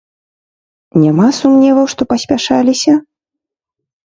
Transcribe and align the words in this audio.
Няма 1.01 1.27
сумневаў, 1.39 1.85
што 1.93 2.01
паспяшаліся? 2.15 2.93